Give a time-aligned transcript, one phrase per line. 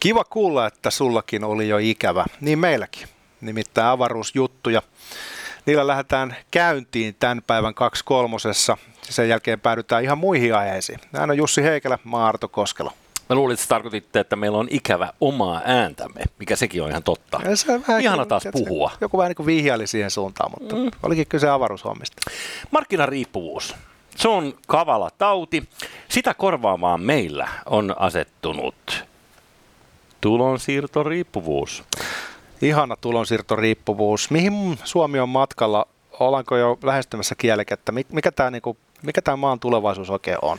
[0.00, 3.08] Kiva kuulla, että sullakin oli jo ikävä, niin meilläkin.
[3.40, 4.82] Nimittäin avaruusjuttuja.
[5.66, 8.78] Niillä lähdetään käyntiin tämän päivän kaksi kolmosessa.
[9.02, 11.00] Sen jälkeen päädytään ihan muihin aiheisiin.
[11.12, 12.92] Näin on Jussi Heikelä, Maarto Koskelo.
[13.28, 17.40] Mä luulin, että tarkoititte, että meillä on ikävä omaa ääntämme, mikä sekin on ihan totta.
[17.44, 18.90] Ja se on vähän Ihana taas puhua.
[19.00, 20.90] Joku vähän niin kuin vihjaili siihen suuntaan, mutta mm.
[21.02, 22.16] olikin kyse avaruushommista.
[22.70, 23.74] Markkinariippuvuus.
[24.16, 25.68] Se on kavala tauti.
[26.08, 29.04] Sitä korvaamaan meillä on asettunut
[30.20, 31.84] tulonsiirtoriippuvuus.
[32.62, 34.30] Ihana tulonsiirtoriippuvuus.
[34.30, 35.86] Mihin Suomi on matkalla?
[36.20, 37.92] Ollaanko jo lähestymässä kielekettä?
[37.92, 40.58] Mik- Mikä tämä niinku, mikä tää maan tulevaisuus oikein on?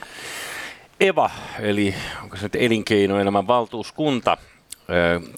[1.00, 1.30] EVA,
[1.60, 4.36] eli onko se nyt elinkeinoelämän valtuuskunta,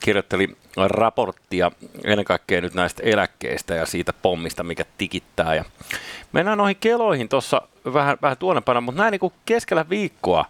[0.03, 1.71] kirjoitteli raporttia
[2.05, 5.55] ennen kaikkea nyt näistä eläkkeistä ja siitä pommista, mikä tikittää.
[5.55, 5.65] Ja
[6.33, 10.45] mennään noihin keloihin tuossa vähän, vähän tuonempana, mutta näin niin kuin keskellä viikkoa.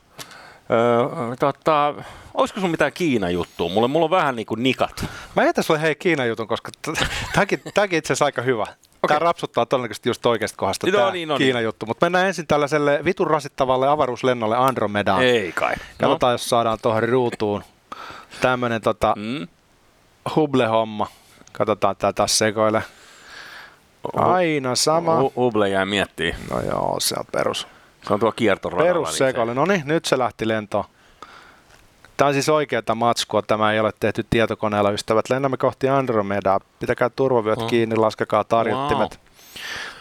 [0.71, 1.95] Öö, tota,
[2.35, 3.69] olisiko sun mitään Kiina-juttua?
[3.69, 5.05] Mulla, mulla on vähän niin kuin nikat.
[5.37, 6.71] Mä jätän sulle hei Kiinan jutun, koska
[7.35, 8.63] tämäkin, tämäkin itse asiassa aika hyvä.
[8.63, 8.77] Okay.
[9.09, 11.47] Tämä rapsuttaa todennäköisesti just oikeasta kohdasta No tämä niin, no niin.
[11.47, 11.87] Kiinan juttu.
[11.87, 15.23] Mutta mennään ensin tällaiselle vitun rasittavalle avaruuslennolle Andromedaan.
[15.23, 15.75] Ei kai.
[16.01, 17.65] Katsotaan, jos saadaan tuohon ruutuun
[18.41, 19.49] tämmöinen tota, Mm.
[20.37, 21.07] Hubble-homma.
[21.53, 22.83] Katsotaan, tää taas sekoile.
[24.17, 25.21] Aina sama.
[25.21, 26.35] Hu- Hubble jää miettii.
[26.51, 27.67] No joo, se on perus.
[28.07, 28.89] Se on tuo kiertoradalla.
[28.89, 29.55] Perus niin sekoile.
[29.55, 30.85] No niin, nyt se lähti lentoon.
[32.17, 33.43] Tämä on siis oikeata matskua.
[33.43, 35.31] Tämä ei ole tehty tietokoneella, ystävät.
[35.31, 36.61] Lennämme kohti Andromedaa.
[36.81, 37.67] Pitäkää turvavyöt Oh.
[37.69, 39.19] kiinni, laskekaa tarjottimet.
[39.19, 39.25] Wow.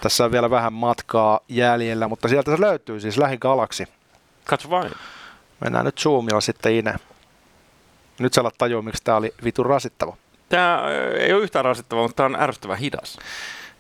[0.02, 3.86] Tässä on vielä vähän matkaa jäljellä, mutta sieltä se löytyy siis lähigalaksi.
[4.46, 4.92] Katso vain.
[5.60, 6.96] Mennään nyt zoomilla sitten ine.
[8.20, 10.18] Nyt sä alat tajua, miksi tämä oli vitun rasittava.
[10.50, 10.84] Tämä
[11.20, 13.18] ei ole yhtään rasittava, mutta tämä on ärsyttävän hidas.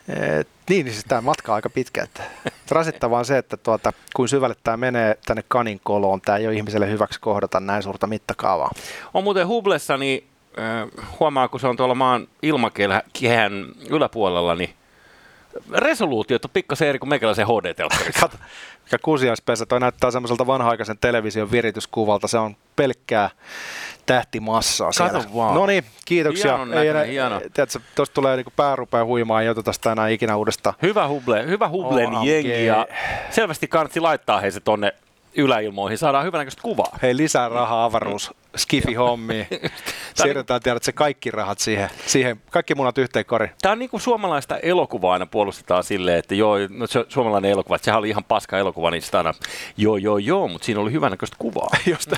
[0.07, 2.03] Et, niin, niin siis tämä matka on aika pitkä.
[2.03, 2.23] Että.
[2.71, 6.55] Rasittavaa on se, että tuota, kuin syvälle tämä menee tänne kanin koloon, tämä ei ole
[6.55, 8.71] ihmiselle hyväksi kohdata näin suurta mittakaavaa.
[9.13, 10.23] On muuten Hublessa, niin
[10.59, 14.69] äh, huomaa, kun se on tuolla maan ilmakehän yläpuolella, niin
[15.73, 18.19] resoluutiot on pikkasen eri kuin meikäläisen HD-telkkarissa.
[18.19, 18.37] Kato,
[18.83, 22.27] mikä kusiaispesä, toi näyttää semmoiselta vanha-aikaisen television virityskuvalta.
[22.27, 23.29] Se on pelkkää
[24.05, 25.35] tähtimassaa Kato siellä.
[25.35, 25.55] vaan.
[25.55, 26.51] No niin, kiitoksia.
[26.51, 27.39] Hienon näköinen, hieno.
[27.53, 30.75] Tiedätkö, tuosta tulee niinku pää rupeaa huimaan, ei oteta sitä enää ikinä uudestaan.
[30.81, 32.25] Hyvä Huble, hyvä Hublen OMG.
[32.27, 32.87] jengi ja
[33.29, 34.93] selvästi kannatti laittaa he se tonne
[35.35, 35.97] yläilmoihin.
[35.97, 36.97] Saadaan hyvänäköistä kuvaa.
[37.01, 39.47] Hei, lisää rahaa avaruus, skifi hommiin.
[40.15, 43.51] Siirretään, tiedät, se kaikki rahat siihen, siihen kaikki munat yhteen koriin.
[43.61, 47.75] Tämä on niin kuin suomalaista elokuvaa aina puolustetaan silleen, että joo, no se suomalainen elokuva,
[47.75, 49.33] että sehän oli ihan paska elokuva, niin sitä aina
[49.77, 51.69] joo, joo, joo, mutta siinä oli hyvänäköistä kuvaa.
[51.91, 52.15] Josta,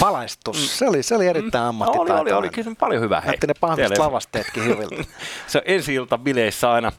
[0.00, 0.78] Valaistus.
[0.78, 2.22] Se oli, se oli erittäin oli, ammattitaitoinen.
[2.22, 3.22] oli, oli, kyllä se on paljon hyvää.
[3.26, 4.04] Näytti ne pahvista teille.
[4.04, 4.96] lavasteetkin hyviltä.
[5.46, 6.92] se on ensi ilta bileissä aina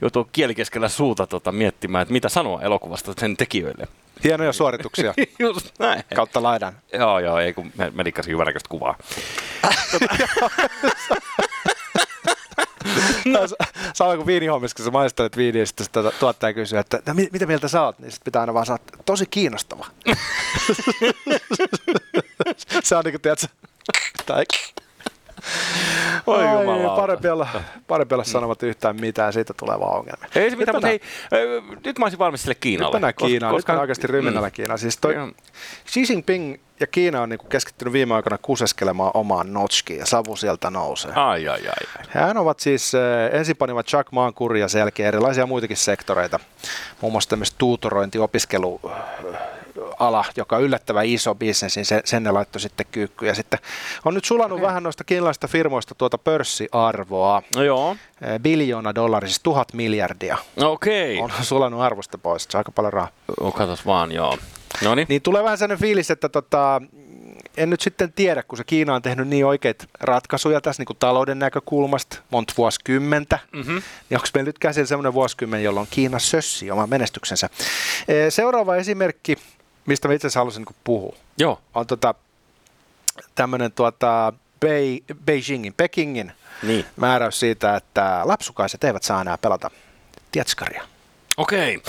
[0.00, 3.88] joutuu kielikeskellä suuta tota, miettimään, että mitä sanoa elokuvasta sen tekijöille.
[4.24, 6.02] Hienoja suorituksia Just näin.
[6.14, 6.72] kautta laidan.
[6.92, 8.98] Joo, joo, ei kun me, me dikkasin hyvänäköistä kuvaa.
[13.24, 13.40] No.
[13.94, 17.46] Sama kuin viinihommissa, kun sä maistelet viiniä sitten sitä tuottaja kysyy, että no, mit- mitä
[17.46, 19.86] mieltä sä oot, niin sitten pitää aina vaan sanoa, tosi kiinnostava.
[22.84, 23.46] se on niin kuin, tiedätkö,
[24.26, 24.44] tai
[26.26, 27.00] Oi jumalauta.
[27.00, 27.48] parempi olla,
[27.86, 30.28] parempi olla sanomatta yhtään mitään, siitä tulee vaan ongelmia.
[30.34, 31.00] Ei se mitään, mutta hei,
[31.84, 32.94] nyt mä olisin valmis sille Nyt Kiinalle.
[32.94, 34.52] mennään Kiinaan, nyt mennään oikeasti ryminällä mm.
[34.52, 34.78] Kiinaan.
[34.78, 35.14] Siis toi,
[35.86, 40.70] Xi Jinping ja Kiina on niinku keskittynyt viime aikoina kuseskelemaan omaan notchkiin ja savu sieltä
[40.70, 41.12] nousee.
[41.14, 41.86] Ai, ai, ai.
[41.98, 42.04] ai.
[42.08, 43.00] Hän ovat siis äh,
[43.38, 46.40] ensin panivat Jack Maan kuria selkeä erilaisia muitakin sektoreita,
[47.00, 48.80] muun muassa tämmöistä tuutorointi, opiskelu,
[50.00, 53.28] ala, joka on yllättävän iso bisnes, niin se, sen ne laittoi sitten kyykkyyn.
[53.28, 53.60] Ja sitten
[54.04, 54.66] on nyt sulanut okay.
[54.68, 57.42] vähän noista kiinalaisista firmoista tuota pörssiarvoa.
[57.56, 61.18] No joo, Äh, Biljoona dollaria, siis tuhat miljardia okei.
[61.18, 62.44] on sulanut arvosta pois.
[62.50, 63.10] Se on aika paljon rahaa.
[63.40, 63.58] Okay.
[63.58, 64.38] Katos vaan, joo.
[64.84, 65.06] No niin.
[65.08, 66.82] Niin tulee vähän sellainen fiilis, että tota,
[67.56, 70.96] en nyt sitten tiedä, kun se Kiina on tehnyt niin oikeita ratkaisuja tässä niin kuin
[70.96, 73.74] talouden näkökulmasta, monta vuosikymmentä, Mm-hmm.
[74.10, 77.48] niin onko meillä nyt käsillä sellainen vuosikymmen, jolloin Kiina sössi oman menestyksensä.
[78.08, 79.36] Ee, Seuraava esimerkki,
[79.90, 82.14] mistä mä itse asiassa halusin niin puhua, Joo, on tota,
[83.34, 86.32] tämmöinen tuota, Bei, Beijingin, Pekingin
[86.62, 86.84] niin.
[86.96, 89.70] määräys siitä, että lapsukaiset eivät saa enää pelata
[90.32, 90.82] tietskaria.
[91.36, 91.82] Okei.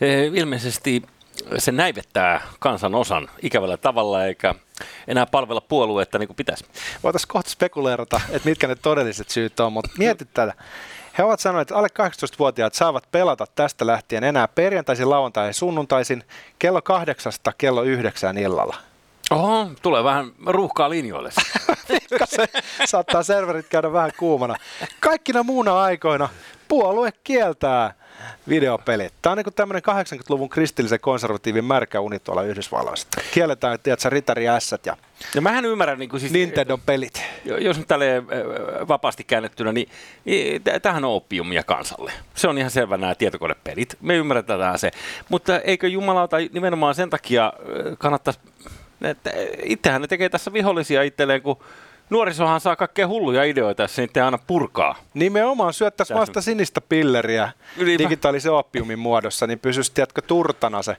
[0.00, 1.02] E, ilmeisesti
[1.58, 4.54] se näivettää kansan osan ikävällä tavalla, eikä
[5.06, 6.64] enää palvella puolueetta niin kuin pitäisi.
[7.02, 10.54] voitaisiin kohta spekuleerata, että mitkä ne todelliset syyt on, mutta mieti tätä.
[11.18, 16.24] He ovat sanoneet, että alle 18-vuotiaat saavat pelata tästä lähtien enää perjantaisin, lauantaisin ja sunnuntaisin
[16.58, 18.76] kello kahdeksasta kello yhdeksään illalla.
[19.30, 21.30] Oho, tulee vähän ruuhkaa linjoille.
[22.24, 22.48] Se
[22.84, 24.54] saattaa serverit käydä vähän kuumana.
[25.00, 26.28] Kaikkina muuna aikoina
[26.68, 27.94] puolue kieltää
[28.48, 29.12] Videopelit.
[29.22, 33.08] Tämä on niin tämmöinen 80-luvun kristillisen konservatiivin märkä uni tuolla Yhdysvalloissa.
[33.34, 34.96] Kielletään, tiedätkö, Ritari S ja
[35.34, 37.22] Ja mähän ymmärrän, niin kuin siis, Nintendo-pelit.
[37.44, 38.22] Jos nyt tälle
[38.88, 39.88] vapaasti käännettynä, niin,
[40.24, 42.12] niin t- tämähän on oppiumia kansalle.
[42.34, 43.96] Se on ihan selvä nämä tietokonepelit.
[44.00, 44.90] Me ymmärretään se.
[45.28, 47.52] Mutta eikö jumalauta nimenomaan sen takia
[47.98, 48.40] kannattaisi,
[49.62, 51.58] itsehän ne tekee tässä vihollisia itselleen, kun
[52.10, 54.94] nuorisohan saa kaikkea hulluja ideoita, jos niitä ei aina purkaa.
[55.14, 57.98] Nimenomaan syöttäisi Tässä- vasta sinistä pilleriä Niinpä.
[57.98, 60.96] digitaalisen oppiumin muodossa, niin pysyisi, tiedätkö, turtana se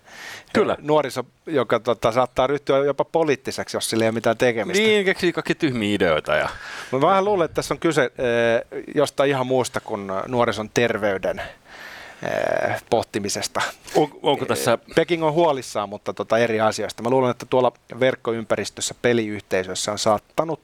[0.53, 0.77] Kyllä.
[0.81, 4.83] nuoriso, joka tota, saattaa ryhtyä jopa poliittiseksi, jos sillä ei ole mitään tekemistä.
[4.83, 6.35] Niin, keksii kaikki tyhmiä ideoita.
[6.35, 6.50] Ja...
[6.91, 12.83] Mä vähän luulen, että tässä on kyse eh, jostain ihan muusta kuin nuorison terveyden eh,
[12.89, 13.61] pohtimisesta.
[13.95, 14.77] On, onko tässä...
[14.95, 17.03] Peking on huolissaan, mutta tota eri asioista.
[17.03, 20.59] Mä luulen, että tuolla verkkoympäristössä, peliyhteisöissä on saattanut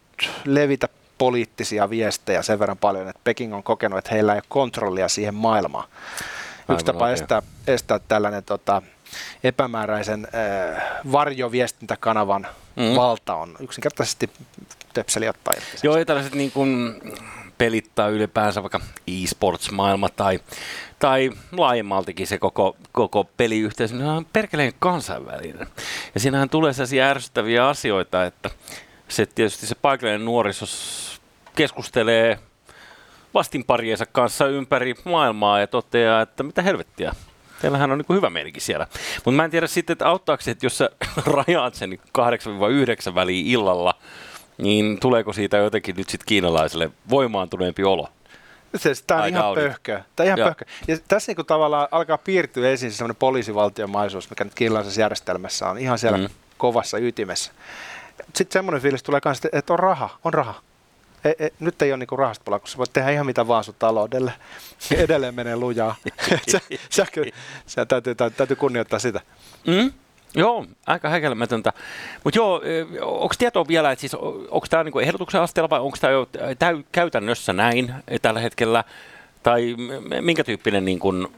[0.46, 5.08] levitä poliittisia viestejä sen verran paljon, että Peking on kokenut, että heillä ei ole kontrollia
[5.08, 5.88] siihen maailmaan.
[6.62, 7.14] Aivan Yksi tapa oikein.
[7.14, 8.82] estää, estää tällainen tota,
[9.44, 10.28] epämääräisen
[10.76, 12.84] äh, varjoviestintäkanavan Mm.
[12.84, 12.96] mm.
[12.96, 14.30] valta on yksinkertaisesti
[14.94, 15.68] töpseli ottaa irti.
[15.84, 17.02] Joo, ja tällaiset niin kuin
[17.58, 20.40] pelit tai ylipäänsä vaikka e-sports-maailma tai,
[21.00, 25.68] tai laajemmaltikin se koko, koko peliyhteisö, niin on perkeleen kansainvälinen.
[26.14, 28.50] Ja siinähän tulee sellaisia ärsyttäviä asioita, että
[29.08, 30.66] se tietysti se paikallinen nuoriso
[31.56, 32.40] keskustelee
[33.34, 37.14] vastinpariensa kanssa ympäri maailmaa ja toteaa, että mitä helvettiä.
[37.62, 38.88] Teillähän on niin hyvä meininki siellä.
[39.16, 40.90] Mutta mä en tiedä sitten, että auttaako se, että jos sä
[41.48, 42.00] rajaat sen
[43.12, 43.94] 8-9 väliin illalla,
[44.58, 48.10] niin tuleeko siitä jotenkin nyt sitten kiinalaiselle voimaantuneempi olo?
[48.76, 50.04] Se, tämä on ihan pöhköä.
[50.16, 50.68] Tämä on ihan pöhköä.
[50.88, 55.78] Ja tässä niin tavallaan alkaa piirtyä esiin se semmoinen poliisivaltiomaisuus, mikä nyt kiinalaisessa järjestelmässä on
[55.78, 56.28] ihan siellä mm.
[56.58, 57.52] kovassa ytimessä.
[58.36, 60.62] Sitten semmoinen fiilis tulee kanssa, että on raha, on raha.
[61.26, 63.64] E, e, nyt ei ole niinku rahasta pulaa, kun sä voit tehdä ihan mitä vaan
[63.64, 64.34] sun taloudelle.
[64.98, 65.96] Edelleen menee lujaa.
[66.52, 66.60] sä,
[66.90, 67.32] sä, kyllä-
[67.66, 69.22] sä täytyy, täytyy, kunnioittaa sitä.
[69.68, 69.92] Mm?
[70.36, 71.74] Joo, aika häkelmätöntä.
[72.24, 72.62] Mutta joo,
[73.02, 74.14] onko tietoa vielä, että siis
[74.50, 76.30] onko tämä niinku ehdotuksen asteella vai onko tämä jo
[76.60, 78.84] täy, käytännössä näin tällä hetkellä?
[79.44, 79.76] Tai
[80.22, 81.32] minkä tyyppinen niin kun,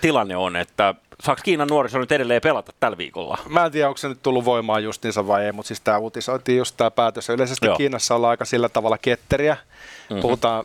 [0.00, 3.38] tilanne on, että saako Kiinan nuoriso nyt edelleen pelata tällä viikolla?
[3.48, 6.58] Mä en tiedä, onko se nyt tullut voimaan justiinsa vai ei, mutta siis tämä uutisoitiin
[6.58, 7.30] just tämä päätös.
[7.30, 7.76] Yleisesti Joo.
[7.76, 9.54] Kiinassa ollaan aika sillä tavalla ketteriä.
[9.54, 10.22] Mm-hmm.
[10.22, 10.64] Puhutaan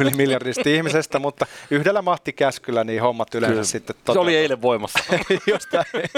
[0.00, 3.64] yli miljardista ihmisestä, mutta yhdellä mahtikäskyllä niin hommat yleensä Kyllä.
[3.64, 4.98] sitten Se oli eilen voimassa.
[5.52, 6.08] Just näin.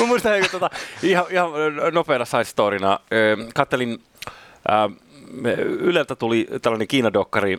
[0.00, 0.70] Mä muistan, että tota,
[1.02, 1.50] ihan, ihan
[1.92, 3.00] nopeana side storina.
[3.54, 4.02] Kattelin,
[5.44, 7.58] ää, Yleltä tuli tällainen Kiinadokkari,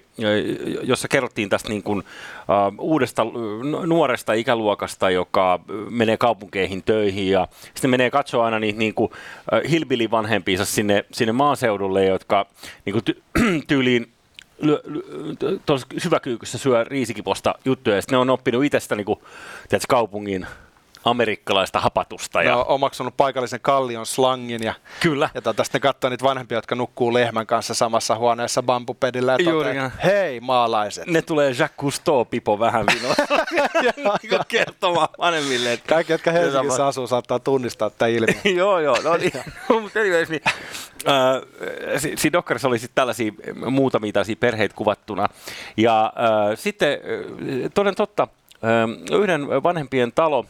[0.83, 2.03] jossa kerrottiin tästä niin kuin,
[2.47, 3.25] ää, uudesta
[3.85, 5.59] nuoresta ikäluokasta, joka
[5.89, 9.11] menee kaupunkeihin töihin ja sitten menee katsoa aina niitä niin kuin,
[9.53, 12.45] ö, hillbilly-vanhempiinsa sinne, sinne maaseudulle, jotka
[12.85, 13.21] niin kuin ty-
[13.67, 14.11] tyyliin
[15.65, 19.19] tuossa syväkyykyssä syö riisikiposta juttuja, ja sitten ne on oppinut itsestä niin kuin,
[19.69, 20.45] tiedätkö, kaupungin
[21.05, 22.43] amerikkalaista hapatusta.
[22.43, 25.29] Ja Ja, on omaksunut paikallisen kallion slangin ja, Kyllä.
[25.33, 29.67] ja tota, sitten katsoo niitä vanhempia, jotka nukkuu lehmän kanssa samassa huoneessa bambupedillä ja Juuri
[29.69, 31.07] toteaa, hei maalaiset.
[31.07, 33.13] Ne tulee Jacques Cousteau-pipo vähän vinoa
[34.21, 35.73] Niinku kertomaan vanhemmille.
[35.73, 38.55] Että Kaikki, jotka Helsingissä asuu, saattaa tunnistaa tämän ilmiön.
[38.57, 38.97] joo, joo.
[39.03, 39.31] No niin.
[39.81, 40.41] Mutta anyways, niin,
[41.07, 41.41] äh,
[41.99, 43.31] si- siinä dokkarissa oli sitten tällaisia
[43.69, 45.27] muutamia tällaisia perheitä kuvattuna.
[45.77, 48.27] Ja äh, sitten äh, toden totta,
[49.21, 50.45] yhden vanhempien talo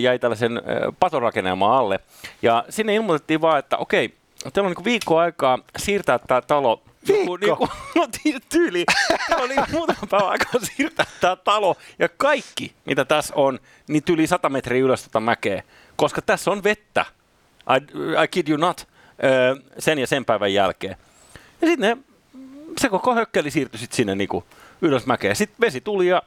[0.00, 0.62] jäi tällaisen
[1.00, 2.00] patorakennelman alle.
[2.42, 4.14] Ja sinne ilmoitettiin vaan, että okei,
[4.52, 7.66] teillä on niinku viikko aikaa siirtää tämä talo joku, Viikko?
[7.66, 8.84] niinku, no ty- tyyli.
[9.28, 14.02] Täällä on niinku muutama päivä aikaa siirtää tämä talo ja kaikki, mitä tässä on, niin
[14.02, 15.62] tyyli 100 metriä ylös tuota mäkeä,
[15.96, 17.04] koska tässä on vettä.
[17.76, 18.88] I, I kid you not,
[19.24, 20.96] öö, sen ja sen päivän jälkeen.
[21.60, 22.04] Ja sitten
[22.78, 24.44] se koko hökkeli siirtyi sit sinne niinku
[24.82, 25.36] ylös mäkeen.
[25.36, 26.22] Sitten vesi tuli ja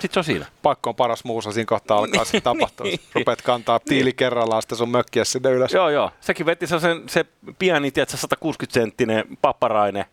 [0.00, 0.46] sitten se on siinä.
[0.62, 2.84] Pakko on paras muusa siinä kohtaa alkaa se tapahtua.
[2.84, 3.00] Niin.
[3.14, 5.72] Rupeat kantaa tiili kerrallaan sitä sun mökkiä sinne ylös.
[5.72, 6.10] Joo, joo.
[6.20, 7.24] Sekin veti se, sen, se
[7.58, 10.04] pieni, tiedätkö, 160-senttinen papparainen,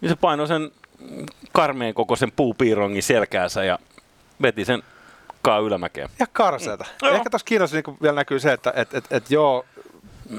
[0.00, 0.70] niin se painoi sen
[1.52, 3.78] karmeen kokoisen puupiirrongin selkäänsä ja
[4.42, 4.82] veti sen
[5.42, 6.08] kaa ylämäkeen.
[6.18, 6.84] Ja karseeta.
[7.02, 7.14] Joo.
[7.14, 9.64] Ehkä tuossa Kiinassa niinku vielä näkyy se, että et, et, et joo,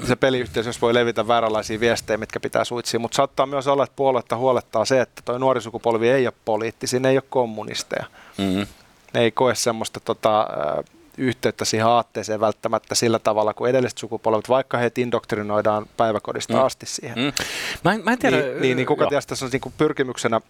[0.08, 3.96] se peliyhteisö jos voi levitä vääränlaisia viestejä, mitkä pitää suitsia, mutta saattaa myös olla, että
[3.96, 8.06] puoluetta huolettaa se, että tuo nuori sukupolvi ei ole poliittisia, ne ei ole kommunisteja.
[8.38, 8.68] Mm-hmm.
[9.14, 10.48] Ne ei koe semmoista tota,
[11.18, 16.60] yhteyttä siihen aatteeseen välttämättä sillä tavalla kuin edelliset sukupolvet, vaikka heitä indoktrinoidaan päiväkodista Mm.
[16.60, 16.66] mm.
[16.66, 17.20] asti siihen.
[17.20, 17.34] Mm.
[17.84, 18.38] Mä, en, mä en tiedä.
[18.38, 20.42] Niin, niin, niin kuka tiedä, tässä on niinku pyrkimyksenä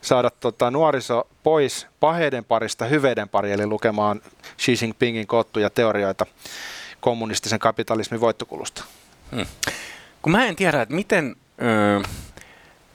[0.00, 4.20] saada tota, nuoriso pois paheiden parista hyveiden pari, eli lukemaan
[4.58, 6.26] Xi Jinpingin koottuja teorioita
[7.00, 8.84] kommunistisen kapitalismin voittokulusta.
[10.22, 11.36] Kun mä en tiedä, että miten...
[11.62, 12.00] Öö,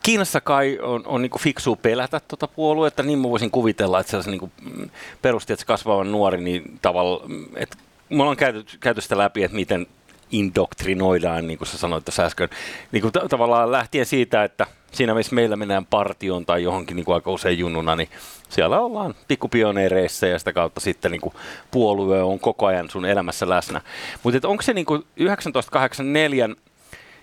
[0.04, 4.32] Kiinassa kai on, on niin fiksu pelätä tuota puoluetta, niin mä voisin kuvitella, että sellaisen
[4.32, 4.90] niin mm,
[5.22, 7.78] perusti, että se kasvava nuori, niin tavallaan, mm, että
[8.10, 9.88] mulla on käyty, käyty sitä läpi, että miten
[10.32, 12.50] indoktrinoidaan, niin kuin sä sanoit tässä äsken,
[12.92, 17.06] niin kuin t- tavallaan lähtien siitä, että siinä missä meillä mennään partioon tai johonkin niin
[17.06, 18.10] kuin aika usein junnuna, niin
[18.50, 21.34] siellä ollaan pikkupioneereissä ja sitä kautta sitten niin kuin
[21.72, 23.82] puolue on koko ajan sun elämässä läsnä.
[24.24, 26.50] Mutta onko se niin kuin 1984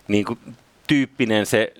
[0.08, 0.38] niin kuin
[0.90, 1.72] tyyppinen se,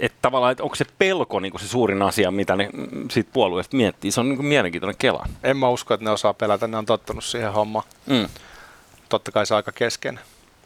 [0.00, 3.76] että tavallaan, että onko se pelko niin se suurin asia, mitä ne mm, siitä puolueesta
[3.76, 4.10] miettii.
[4.10, 5.26] Se on niin mielenkiintoinen kela.
[5.42, 7.84] En mä usko, että ne osaa pelätä, ne on tottunut siihen hommaan.
[8.06, 8.28] Mm.
[9.08, 10.20] Totta kai se aika kesken.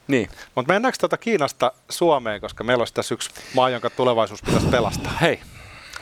[0.07, 0.29] Niin.
[0.55, 5.13] Mutta mennäänkö tuota Kiinasta Suomeen, koska meillä olisi tässä yksi maa, jonka tulevaisuus pitäisi pelastaa.
[5.21, 5.39] Hei,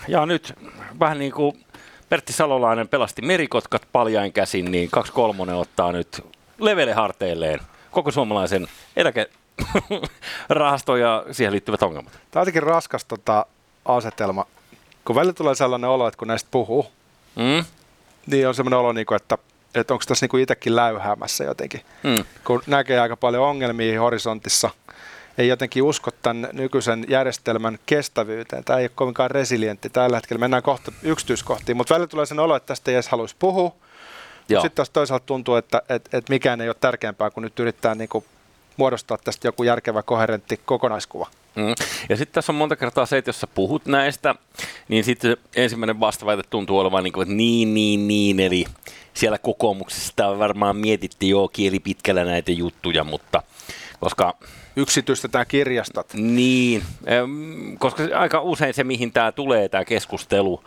[0.08, 0.54] ja nyt
[1.00, 1.66] vähän niin kuin
[2.10, 6.26] Pertti Salolainen pelasti merikotkat paljain käsin, niin kaksi kolmonen ottaa nyt
[6.60, 7.60] levele harteilleen
[7.92, 9.30] koko suomalaisen eläke
[10.50, 12.14] rahasto ja siihen liittyvät ongelmat.
[12.14, 13.46] Tämä on jotenkin raskas tota,
[13.86, 14.46] asetelma,
[15.06, 16.92] kun välillä tulee sellainen olo, että kun näistä puhuu,
[17.36, 17.66] mm.
[18.26, 19.38] niin on sellainen olo, niinku, että,
[19.76, 21.82] että onko tässä niinku itsekin läyhäämässä jotenkin.
[22.04, 22.26] Mm.
[22.44, 24.70] Kun näkee aika paljon ongelmia horisontissa,
[25.38, 28.64] ei jotenkin usko tämän nykyisen järjestelmän kestävyyteen.
[28.64, 30.40] Tämä ei ole kovinkaan resilientti tällä hetkellä.
[30.40, 33.76] Mennään kohta yksityiskohtiin, mutta välillä tulee sen olo, että tästä ei edes haluaisi puhua.
[34.48, 38.10] Sitten taas toisaalta tuntuu, että, että, että mikään ei ole tärkeämpää kuin nyt yrittää niin
[38.10, 38.26] kuin
[38.80, 41.28] muodostaa tästä joku järkevä, koherentti kokonaiskuva.
[41.56, 41.76] Mm.
[42.10, 44.36] Ja sitten tässä on monta kertaa se, että jos sä puhut näistä,
[44.88, 48.66] niin sitten ensimmäinen vastaväite tuntuu olevan niin kuin, että niin, niin, niin, eli
[49.14, 53.44] siellä kokoomuksessa on varmaan mietitty jo kieli pitkällä näitä juttuja, mutta
[54.00, 54.38] koska
[54.76, 56.14] yksityistetään kirjastot.
[56.14, 56.84] Niin,
[57.80, 60.64] koska aika usein se, mihin tämä tulee, tämä keskustelu,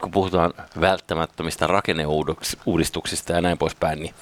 [0.00, 4.14] kun puhutaan välttämättömistä rakenneuudistuksista ja näin poispäin, niin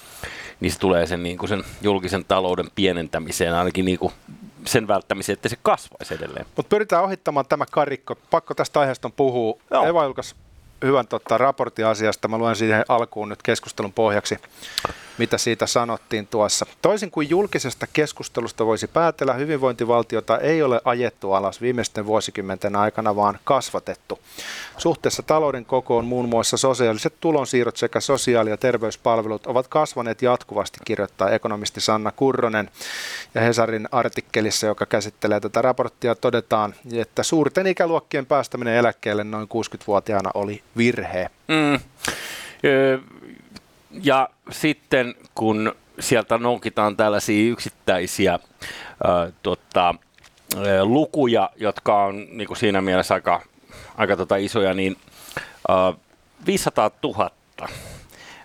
[0.60, 4.12] niin se tulee sen, niin kuin sen julkisen talouden pienentämiseen, ainakin niin kuin
[4.66, 6.46] sen välttämiseen, että se kasvaisi edelleen.
[6.56, 8.14] Mutta pyritään ohittamaan tämä karikko.
[8.30, 9.60] Pakko tästä aiheesta puhua.
[9.70, 9.86] Joo.
[9.86, 10.34] Eva julkaisi
[10.84, 12.28] hyvän tota, raportin asiasta.
[12.28, 14.36] Mä luen siihen alkuun nyt keskustelun pohjaksi
[15.20, 16.66] mitä siitä sanottiin tuossa.
[16.82, 23.38] Toisin kuin julkisesta keskustelusta voisi päätellä, hyvinvointivaltiota ei ole ajettu alas viimeisten vuosikymmenten aikana, vaan
[23.44, 24.18] kasvatettu.
[24.78, 31.30] Suhteessa talouden kokoon muun muassa sosiaaliset tulonsiirrot sekä sosiaali- ja terveyspalvelut ovat kasvaneet jatkuvasti, kirjoittaa
[31.30, 32.70] ekonomisti Sanna Kurronen.
[33.34, 40.30] Ja Hesarin artikkelissa, joka käsittelee tätä raporttia, todetaan, että suurten ikäluokkien päästäminen eläkkeelle noin 60-vuotiaana
[40.34, 41.30] oli virhe.
[41.48, 41.80] Mm
[44.02, 49.94] ja sitten kun sieltä noukitaan tällaisia yksittäisiä ää, tota,
[50.82, 53.42] lukuja, jotka on niin kuin siinä mielessä aika,
[53.96, 54.96] aika tota isoja, niin
[55.68, 55.94] ää,
[56.46, 57.30] 500 000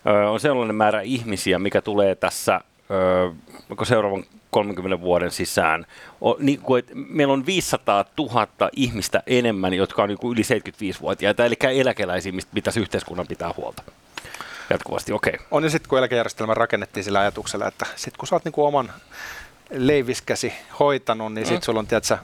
[0.06, 5.86] ää, on sellainen määrä ihmisiä, mikä tulee tässä ää, seuraavan 30 vuoden sisään.
[6.22, 10.42] O, niin kuin, että meillä on 500 000 ihmistä enemmän, jotka on niin kuin yli
[10.42, 13.84] 75-vuotiaita, eli eläkeläisiä, mistä pitäisi yhteiskunnan pitää huolta
[14.70, 15.34] jatkuvasti, okei.
[15.34, 15.46] Okay.
[15.52, 18.94] On ja sitten kun eläkejärjestelmä rakennettiin sillä ajatuksella, että sitten kun sä oot niinku oman
[19.72, 21.64] leiviskäsi hoitanut, niin sitten mm.
[21.64, 22.18] sulla on tiedätkö,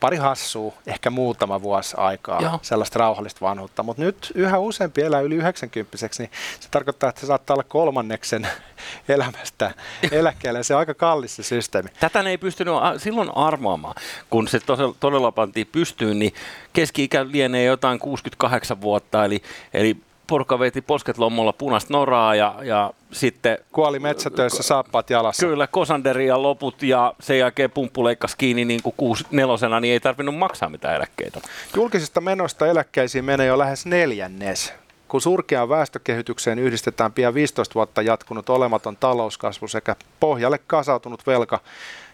[0.00, 2.58] pari hassua, ehkä muutama vuosi aikaa, Joo.
[2.62, 3.82] sellaista rauhallista vanhuutta.
[3.82, 8.48] Mutta nyt yhä useampi elää yli 90 niin se tarkoittaa, että se saattaa olla kolmanneksen
[9.08, 9.74] elämästä
[10.12, 10.62] eläkkeelle.
[10.62, 11.88] Se on aika kallis se systeemi.
[12.00, 13.94] Tätä ne ei pystynyt silloin armoamaan.
[14.30, 14.60] Kun se
[15.00, 16.34] todella pantiin pystyyn, niin
[16.72, 19.42] keski-ikä lienee jotain 68 vuotta, eli,
[19.74, 19.96] eli
[20.30, 23.58] porukka veti posket lommolla punaista noraa ja, ja sitten...
[23.72, 25.46] Kuoli metsätöissä saappaat jalassa.
[25.46, 29.92] Kyllä, Kosanderi ja loput ja sen jälkeen pumppu leikkasi kiinni niin kuin kuusi nelosena, niin
[29.92, 31.40] ei tarvinnut maksaa mitään eläkkeitä.
[31.76, 34.72] Julkisista menoista eläkkeisiin menee jo lähes neljännes.
[35.08, 41.60] Kun surkeaan väestökehitykseen yhdistetään pian 15 vuotta jatkunut olematon talouskasvu sekä pohjalle kasautunut velka,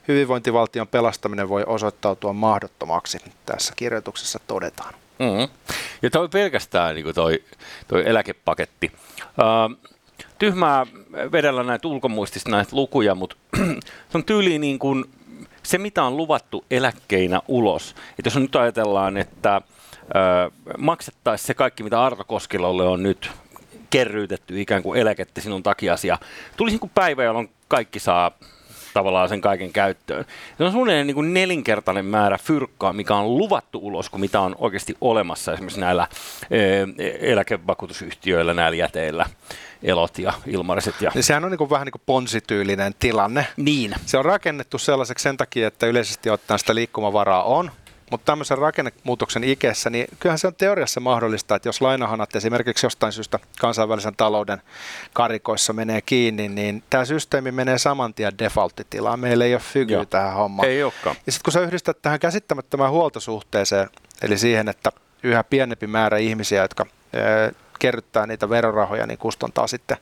[0.09, 4.95] hyvinvointivaltion pelastaminen voi osoittautua mahdottomaksi, tässä kirjoituksessa todetaan.
[5.19, 5.49] Mm-hmm.
[6.03, 7.45] Ja toi pelkästään niin toi,
[7.89, 8.93] toi eläkepaketti.
[9.23, 9.93] Uh,
[10.39, 10.87] tyhmää
[11.33, 13.37] vedellä näitä ulkomuistista näitä lukuja, mutta
[14.11, 15.05] se on tyyli niin kuin
[15.63, 17.95] se, mitä on luvattu eläkkeinä ulos.
[18.19, 19.61] Et jos nyt ajatellaan, että
[20.03, 23.31] uh, maksettaisiin se kaikki, mitä Arto Koskilolle on nyt
[23.91, 26.09] kerryytetty ikään kuin eläkettä sinun takiasi,
[26.57, 28.31] tulisi niin kuin päivä, jolloin kaikki saa
[28.97, 30.25] tavallaan sen kaiken käyttöön.
[30.59, 34.55] Se on suunnilleen niin kuin nelinkertainen määrä fyrkkaa, mikä on luvattu ulos, kuin mitä on
[34.59, 36.09] oikeasti olemassa esimerkiksi näillä
[37.21, 39.27] eläkevakuutusyhtiöillä, näillä jäteillä
[39.83, 40.95] elot ja ilmariset.
[41.01, 41.11] Ja...
[41.15, 43.47] Niin sehän on niin kuin vähän niin kuin ponsityylinen tilanne.
[43.57, 43.95] Niin.
[44.07, 47.71] Se on rakennettu sellaiseksi sen takia, että yleisesti ottaen sitä liikkumavaraa on,
[48.11, 53.13] mutta tämmöisen rakennemuutoksen ikessä, niin kyllähän se on teoriassa mahdollista, että jos lainahanat esimerkiksi jostain
[53.13, 54.63] syystä kansainvälisen talouden
[55.13, 59.21] karikoissa menee kiinni, niin tämä systeemi menee saman tien defaulttitilaan.
[59.21, 60.69] Meillä ei ole fygyä tähän hommaan.
[60.69, 61.17] Ei olekaan.
[61.27, 63.91] Ja sitten kun sä yhdistät tähän käsittämättömään huoltosuhteeseen
[64.23, 66.87] eli siihen, että yhä pienempi määrä ihmisiä, jotka
[67.79, 69.97] kerryttää niitä verorahoja, niin kustantaa sitten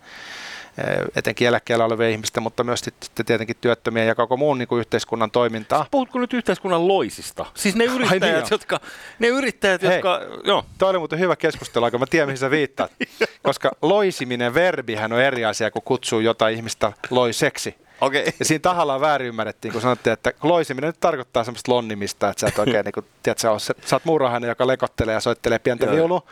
[1.17, 5.31] etenkin eläkkeellä olevia ihmistä, mutta myös sitten tietenkin työttömiä ja koko muun niin kuin yhteiskunnan
[5.31, 5.79] toimintaa.
[5.79, 7.47] Siis puhutko nyt yhteiskunnan loisista?
[7.55, 8.81] Siis ne yrittäjät, Ai niin jotka...
[9.19, 10.21] Ne yrittäjät, Hei, jotka...
[10.45, 10.65] Joo.
[10.79, 12.93] Toi oli muuten hyvä keskustelu, aika mä tiedän, mihin sä viittaat.
[13.43, 17.75] Koska loisiminen verbihän on eri asia kuin kutsuu jotain ihmistä loiseksi.
[18.01, 18.25] Okay.
[18.39, 22.47] Ja siinä tahallaan väärin ymmärrettiin, kun sanottiin, että loisiminen nyt tarkoittaa semmoista lonnimista, että sä
[22.47, 25.91] et oikein, niin kuin, tiedät, sä, sä, sä oot muurahainen, joka lekottelee ja soittelee pientä
[25.91, 26.23] viulua,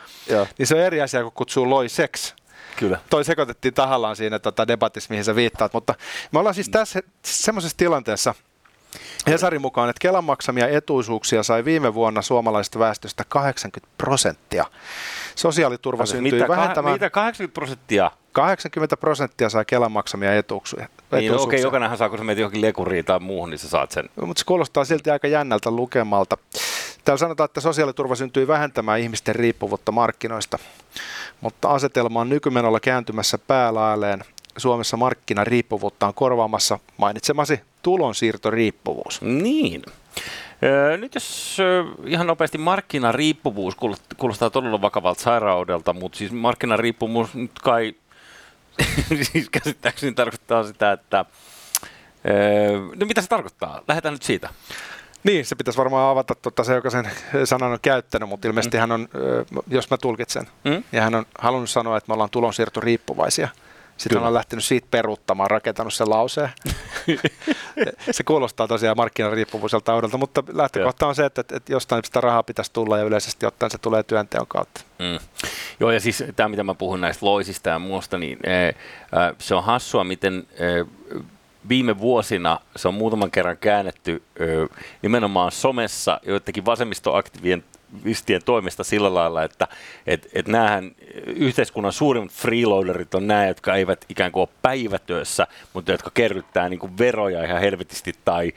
[0.57, 2.33] niin se on eri asia kuin kutsuu loiseksi.
[2.83, 2.99] Kyllä.
[3.09, 5.95] Toi sekoitettiin tahallaan siinä tota, debatissa, mihin sä viittaat, mutta
[6.31, 8.35] me ollaan siis tässä semmoisessa tilanteessa,
[9.27, 14.65] Hesarin mukaan, että Kelan maksamia etuisuuksia sai viime vuonna suomalaisesta väestöstä 80 prosenttia.
[15.35, 16.95] Sosiaaliturva syntyi mitä, vähentämään...
[16.95, 18.11] Mitä 80 prosenttia?
[18.31, 20.87] 80 prosenttia sai Kelan maksamia etuuksia.
[21.11, 23.69] Niin, no, okei, okay, jokainenhan saa, kun sä menet johonkin lekuriin tai muuhun, niin sä
[23.69, 24.09] saat sen.
[24.15, 26.37] No, mutta se kuulostaa silti aika jännältä lukemalta.
[27.05, 30.59] Täällä sanotaan, että sosiaaliturva syntyi vähentämään ihmisten riippuvuutta markkinoista,
[31.41, 34.23] mutta asetelma on nykymenolla kääntymässä päälailleen.
[34.57, 39.21] Suomessa markkinariippuvuutta on korvaamassa mainitsemasi tulonsiirtoriippuvuus.
[39.21, 39.81] Niin.
[40.97, 41.57] Nyt jos
[42.05, 43.75] ihan nopeasti markkinariippuvuus
[44.17, 47.95] kuulostaa todella vakavalta sairaudelta, mutta siis markkinariippuvuus nyt kai
[49.31, 51.25] siis käsittääkseni tarkoittaa sitä, että
[52.95, 53.81] no mitä se tarkoittaa?
[53.87, 54.49] Lähdetään nyt siitä.
[55.23, 57.11] Niin, se pitäisi varmaan avata tuota, se, joka sen
[57.43, 58.81] sanan on käyttänyt, mutta ilmeisesti mm.
[58.81, 59.07] hän on,
[59.67, 60.83] jos mä tulkitsen, mm.
[60.91, 63.47] ja hän on halunnut sanoa, että me ollaan tulonsiirto riippuvaisia.
[63.97, 64.27] Sitten Kyllä.
[64.27, 66.49] on lähtenyt siitä peruuttamaan, rakentanut sen lauseen.
[68.11, 72.73] se kuulostaa tosiaan markkinariippuvuiselta oudelta, mutta lähtökohta on se, että, että, jostain sitä rahaa pitäisi
[72.73, 74.81] tulla ja yleisesti ottaen se tulee työnteon kautta.
[74.99, 75.19] Mm.
[75.79, 78.75] Joo, ja siis tämä, mitä mä puhun näistä loisista ja muusta, niin e, e,
[79.37, 80.47] se on hassua, miten
[81.69, 84.45] viime vuosina se on muutaman kerran käännetty e,
[85.01, 89.67] nimenomaan somessa joidenkin vasemmistoaktivien aktivistien toimesta sillä lailla, että
[90.07, 90.91] et, et näähän
[91.25, 96.79] yhteiskunnan suurimmat freeloaderit on nämä, jotka eivät ikään kuin ole päivätyössä, mutta jotka kerryttää niin
[96.79, 98.53] kuin veroja ihan helvetisti tai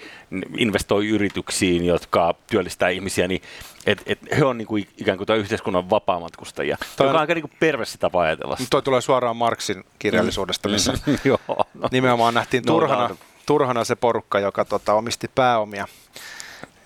[0.58, 3.42] investoi yrityksiin, jotka työllistää ihmisiä, niin
[3.86, 7.48] et, et he on niin kuin ikään kuin yhteiskunnan vapaamatkustajia, toi, joka on aika niin
[7.48, 8.56] kuin perversi tapa ajatella.
[8.70, 10.92] Toi tulee suoraan Marksin kirjallisuudesta, missä
[11.24, 11.88] Joo, no.
[11.90, 15.88] nimenomaan nähtiin no, turhana, no, turhana se porukka, joka tota, omisti pääomia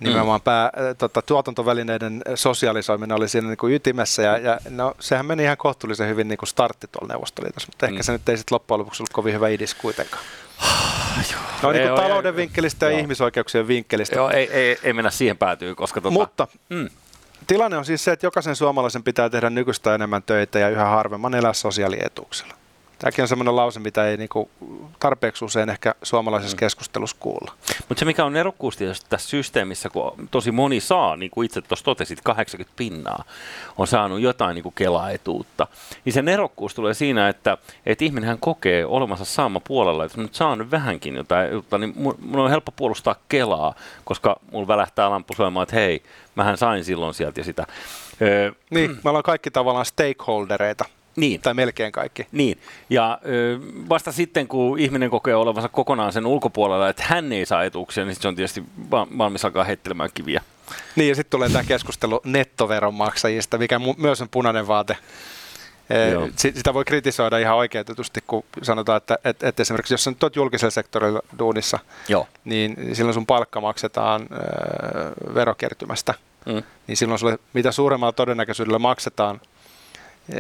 [0.01, 0.45] nimenomaan mm.
[0.45, 5.43] pää, äh, tota, tuotantovälineiden sosialisoiminen oli siinä niin kuin ytimessä ja, ja no, sehän meni
[5.43, 8.03] ihan kohtuullisen hyvin niin kuin startti tuolla Neuvostoliitossa, mutta ehkä mm.
[8.03, 10.23] se nyt ei sitten loppujen lopuksi ollut kovin hyvä idis kuitenkaan.
[11.63, 13.01] No niin kuin talouden vinkkelistä ja joo.
[13.01, 14.17] ihmisoikeuksien vinkkelistä.
[14.17, 16.89] Joo, ei, ei, ei mennä siihen päätyy, koska tota, Mutta mm.
[17.47, 21.35] tilanne on siis se, että jokaisen suomalaisen pitää tehdä nykyistä enemmän töitä ja yhä harvemman
[21.35, 22.55] elää sosiaalietuuksella.
[23.01, 24.51] Tämäkin on semmoinen lause, mitä ei niinku
[24.99, 26.59] tarpeeksi usein ehkä suomalaisessa mm.
[26.59, 27.53] keskustelussa kuulla.
[27.89, 31.85] Mutta se mikä on nerokkuus tässä systeemissä, kun tosi moni saa, niin kuin itse tuossa
[31.85, 33.25] totesit, 80 pinnaa
[33.79, 35.67] on saanut jotain niin kuin kelaetuutta,
[36.05, 40.71] niin se nerokkuus tulee siinä, että, että ihminenhän kokee olemansa saama puolella, että nyt saan
[40.71, 46.03] vähänkin jotain, niin mun on helppo puolustaa kelaa, koska mulla välähtää lampu soimaan, että hei,
[46.35, 47.67] mähän sain silloin sieltä ja sitä.
[48.23, 50.85] Öö, niin, me ollaan kaikki tavallaan stakeholdereita
[51.17, 51.41] niin.
[51.41, 52.27] Tai melkein kaikki.
[52.33, 52.59] Niin.
[52.91, 57.65] Ja ö, vasta sitten, kun ihminen kokee olevansa kokonaan sen ulkopuolella, että hän ei saa
[57.65, 58.65] etuuksia, niin se on tietysti
[59.19, 60.43] valmis alkaa heittelemään kiviä.
[60.97, 64.97] Niin, ja sitten tulee tämä keskustelu nettoveronmaksajista, mikä myös on punainen vaate.
[66.37, 70.37] Sitä voi kritisoida ihan oikeutetusti, kun sanotaan, että, että, että esimerkiksi jos sä nyt olet
[70.37, 72.29] julkisella sektorilla duunissa, Joo.
[72.45, 76.15] niin silloin sun palkka maksetaan ö, verokertymästä.
[76.47, 76.63] Mm.
[76.87, 79.41] Niin silloin sulle mitä suuremmalla todennäköisyydellä maksetaan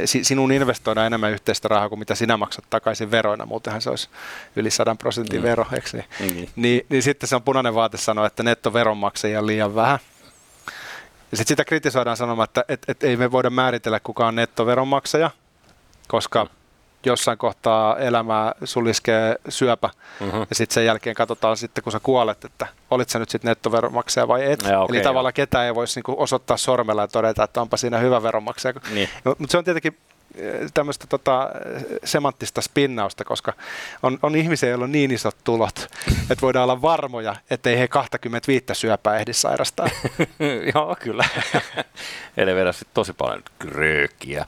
[0.04, 4.08] sinun investoida enemmän yhteistä rahaa kuin mitä sinä maksat takaisin veroina, muutenhan se olisi
[4.56, 5.42] yli 100 prosentin mm.
[5.42, 6.04] vero, eikö niin?
[6.20, 6.46] Mm.
[6.56, 9.98] Niin, niin sitten se on punainen vaate sanoa, että nettoveronmaksajia on liian vähän.
[11.30, 15.30] Ja sitten sitä kritisoidaan sanomaan, että et, et ei me voida määritellä kuka on nettoveronmaksaja,
[16.08, 16.59] koska mm
[17.06, 20.40] jossain kohtaa elämää suliskee syöpä mm-hmm.
[20.40, 24.28] ja sitten sen jälkeen katsotaan sitten, kun sä kuolet, että olit sä nyt sitten nettoveronmaksaja
[24.28, 24.62] vai et.
[24.62, 27.98] Ja, okay, Eli tavallaan ketään ei voisi niinku osoittaa sormella ja todeta, että onpa siinä
[27.98, 28.74] hyvä veronmaksaja.
[28.94, 29.08] Niin.
[29.24, 29.98] No, mutta se on tietenkin
[30.74, 31.50] tämmöistä tota,
[32.04, 33.52] semanttista spinnausta, koska
[34.02, 35.88] on, on ihmisiä, joilla on niin isot tulot,
[36.30, 39.88] että voidaan olla varmoja, ettei he 25 syöpää ehdi sairastaa.
[40.74, 41.24] Joo, kyllä.
[42.36, 44.46] Eli vedä sitten tosi paljon kröökkiä.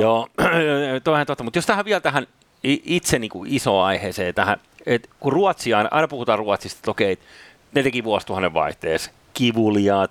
[0.00, 0.28] Joo,
[1.04, 1.44] toihan totta.
[1.44, 2.26] Mutta jos tähän vielä tähän
[2.64, 7.18] itse niin kuin iso aiheeseen tähän, että kun Ruotsi aina, aina puhutaan Ruotsista, että okei,
[7.74, 10.10] ne teki vuosituhannen vaihteessa kivuliaat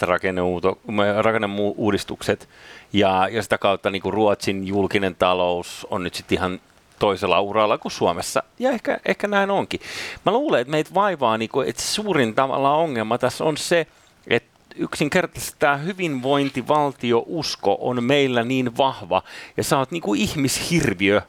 [1.21, 2.49] rakenneuudistukset
[2.93, 6.59] ja, ja sitä kautta niin kuin Ruotsin julkinen talous on nyt sitten ihan
[6.99, 8.43] toisella uralla kuin Suomessa.
[8.59, 9.79] Ja ehkä, ehkä näin onkin.
[10.25, 13.87] Mä luulen, että meitä vaivaa, niin kuin, että suurin tavalla ongelma tässä on se,
[14.27, 19.23] että yksinkertaisesti tämä hyvinvointivaltio-usko on meillä niin vahva,
[19.57, 21.21] ja sä oot niin kuin ihmishirviö,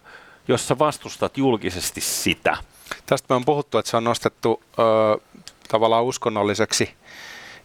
[0.48, 2.56] jossa vastustat julkisesti sitä.
[3.06, 5.18] Tästä me on puhuttu, että se on nostettu ö,
[5.68, 6.94] tavallaan uskonnolliseksi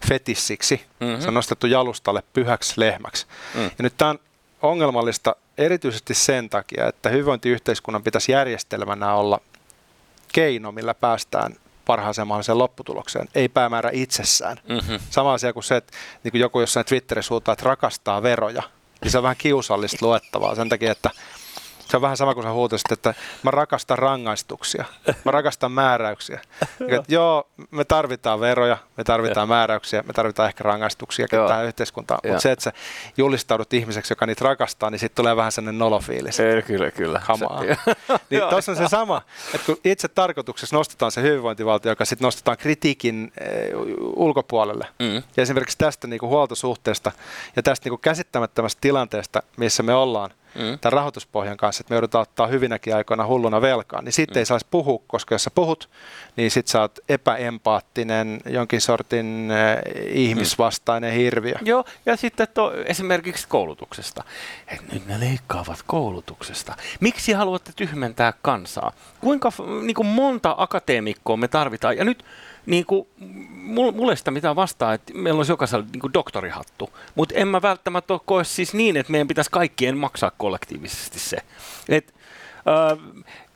[0.08, 0.86] fetissiksi.
[1.00, 1.20] Mm-hmm.
[1.20, 3.26] Se on nostettu jalustalle pyhäksi lehmäksi.
[3.54, 3.62] Mm.
[3.62, 4.18] Ja nyt tämä on
[4.62, 9.40] ongelmallista erityisesti sen takia, että hyvinvointiyhteiskunnan pitäisi järjestelmänä olla
[10.32, 11.54] keino, millä päästään
[11.86, 14.56] parhaaseen mahdolliseen lopputulokseen, ei päämäärä itsessään.
[14.68, 14.98] Mm-hmm.
[15.10, 15.92] Sama asia kuin se, että
[16.24, 18.62] niin kuin joku jossain Twitterissä huutaa, että rakastaa veroja,
[19.02, 21.10] niin se on vähän kiusallista luettavaa sen takia, että
[21.90, 24.84] se on vähän sama kuin sä huutasit, että mä rakastan rangaistuksia,
[25.24, 26.40] mä rakastan määräyksiä.
[26.88, 32.40] Et, joo, me tarvitaan veroja, me tarvitaan määräyksiä, me tarvitaan ehkä rangaistuksia tähän yhteiskuntaan, mutta
[32.40, 32.72] se, että sä
[33.16, 36.40] julistaudut ihmiseksi, joka niitä rakastaa, niin sitten tulee vähän sellainen nolofiilis.
[36.40, 37.22] Ei, kyllä, kyllä.
[37.26, 37.62] Kamaa.
[38.30, 39.22] niin tuossa on se sama,
[39.54, 43.46] että kun itse tarkoituksessa nostetaan se hyvinvointivaltio, joka sitten nostetaan kritiikin e,
[44.16, 45.14] ulkopuolelle, mm.
[45.14, 47.12] ja esimerkiksi tästä niin kuin huoltosuhteesta
[47.56, 50.78] ja tästä niin kuin käsittämättömästä tilanteesta, missä me ollaan, mm.
[50.80, 54.38] tämän rahoituspohjan kanssa, että me joudutaan ottaa hyvinäkin aikoina hulluna velkaa, niin sitten mm.
[54.38, 55.90] ei saisi puhua, koska jos sä puhut,
[56.36, 59.78] niin sitten sä oot epäempaattinen, jonkin sortin äh,
[60.12, 61.54] ihmisvastainen hirviö.
[61.62, 64.24] Joo, ja sitten to, esimerkiksi koulutuksesta.
[64.68, 66.74] Et nyt ne leikkaavat koulutuksesta.
[67.00, 68.92] Miksi haluatte tyhmentää kansaa?
[69.20, 71.96] Kuinka niin kuin monta akateemikkoa me tarvitaan?
[71.96, 72.24] Ja nyt
[72.66, 73.08] niin kuin,
[73.94, 78.18] mulle sitä mitään vastaa, että meillä olisi jokaisella niin kuin doktorihattu, mutta en mä välttämättä
[78.24, 81.38] koe siis niin, että meidän pitäisi kaikkien maksaa kollektiivisesti se.
[81.88, 82.14] Et,
[82.54, 82.98] äh,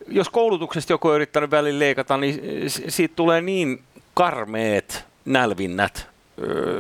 [0.09, 2.40] jos koulutuksesta joku on yrittänyt välillä leikata, niin
[2.88, 3.83] siitä tulee niin
[4.14, 6.13] karmeet nälvinnät,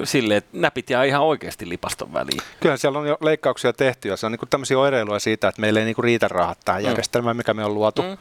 [0.04, 2.40] sille, että näpit jää ihan oikeasti lipaston väliin.
[2.60, 5.80] Kyllä siellä on jo leikkauksia tehty ja se on niin tämmöisiä oireiluja siitä, että meillä
[5.80, 6.88] ei niin riitä rahat tähän mm.
[6.88, 8.02] järjestelmään, mikä me on luotu.
[8.02, 8.16] Mm.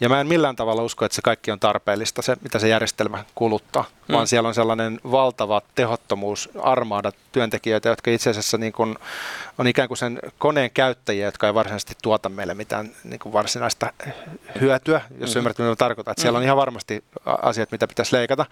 [0.00, 3.24] Ja mä en millään tavalla usko, että se kaikki on tarpeellista, se mitä se järjestelmä
[3.34, 4.14] kuluttaa, mm.
[4.16, 8.96] vaan siellä on sellainen valtava tehottomuus, armaada työntekijöitä, jotka itse asiassa niin kuin
[9.58, 13.92] on ikään kuin sen koneen käyttäjiä, jotka ei varsinaisesti tuota meille mitään niin kuin varsinaista
[14.60, 15.38] hyötyä, jos mm-hmm.
[15.38, 16.12] ymmärrät, mitä tarkoitan.
[16.12, 16.46] Että siellä on mm-hmm.
[16.46, 17.04] ihan varmasti
[17.42, 18.46] asiat, mitä pitäisi leikata.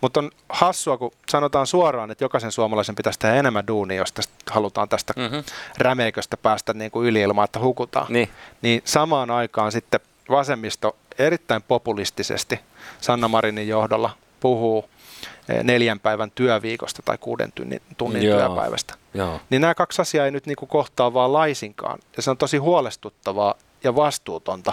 [0.00, 4.34] Mutta on hassua, kun sanotaan suoraan, että jokaisen suomalaisen pitäisi tehdä enemmän duunia, jos tästä
[4.50, 5.44] halutaan tästä mm-hmm.
[5.78, 8.06] rämeiköstä päästä niin kuin yli ilman, että hukutaan.
[8.08, 8.28] Niin.
[8.62, 12.60] niin samaan aikaan sitten vasemmisto erittäin populistisesti
[13.00, 14.90] Sanna Marinin johdolla puhuu
[15.62, 18.38] neljän päivän työviikosta tai kuuden tunnin, tunnin Joo.
[18.38, 18.94] työpäivästä.
[19.14, 19.40] Joo.
[19.50, 21.98] Niin nämä kaksi asiaa ei nyt niin kuin kohtaa vaan laisinkaan.
[22.16, 23.54] Ja se on tosi huolestuttavaa
[23.84, 24.72] ja vastuutonta,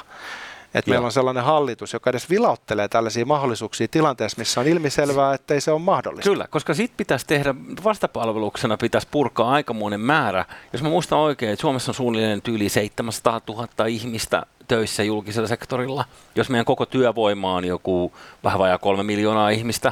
[0.73, 5.53] että meillä on sellainen hallitus, joka edes vilauttelee tällaisia mahdollisuuksia tilanteessa, missä on ilmiselvää, että
[5.53, 6.29] ei se ole mahdollista.
[6.29, 10.45] Kyllä, koska sitten pitäisi tehdä, vastapalveluksena pitäisi purkaa aikamoinen määrä.
[10.73, 16.05] Jos mä muistan oikein, että Suomessa on suunnilleen yli 700 000 ihmistä töissä julkisella sektorilla.
[16.35, 19.91] Jos meidän koko työvoima on joku vähän vajaa kolme miljoonaa ihmistä,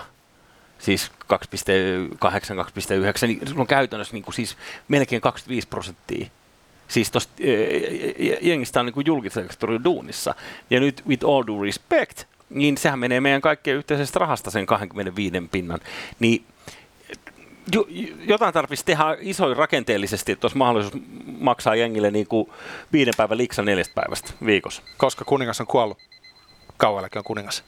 [0.86, 6.28] siis 2,8-2,9, niin se on käytännössä niin kuin siis melkein 25 prosenttia
[6.88, 7.78] Siis tosta e, e,
[8.19, 10.36] e, jengistä on niin julkisen sektorin duunissa.
[10.69, 15.41] Ja nyt with all due respect, niin sehän menee meidän kaikkien yhteisestä rahasta sen 25
[15.52, 15.80] pinnan.
[16.19, 16.45] Niin
[18.28, 21.04] jotain tarvitsisi tehdä isoin rakenteellisesti, että olisi mahdollisuus
[21.39, 22.50] maksaa jengille niin kuin
[22.93, 24.82] viiden päivän liksa neljästä päivästä viikossa.
[24.98, 25.98] Koska kuningas on kuollut.
[26.78, 27.63] Kauallakin on kuningas.